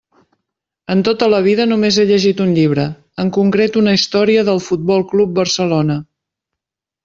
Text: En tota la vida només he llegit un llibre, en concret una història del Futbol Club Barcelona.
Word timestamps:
En 0.93 1.03
tota 1.07 1.27
la 1.33 1.41
vida 1.47 1.67
només 1.67 1.99
he 1.99 2.07
llegit 2.13 2.41
un 2.47 2.55
llibre, 2.57 2.87
en 3.25 3.31
concret 3.37 3.79
una 3.85 3.95
història 4.01 4.49
del 4.51 4.65
Futbol 4.71 5.07
Club 5.15 5.41
Barcelona. 5.43 6.03